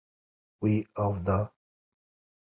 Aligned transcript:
Wî 0.61 0.73
av 1.05 1.13
da. 1.25 1.39